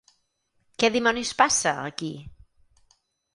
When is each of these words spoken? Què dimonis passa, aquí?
Què 0.83 0.89
dimonis 0.95 1.33
passa, 1.43 1.75
aquí? 1.91 2.11